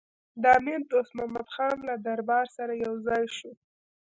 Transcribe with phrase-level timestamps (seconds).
[0.41, 3.51] د امیر دوست محمدخان له دربار سره یو ځای شو.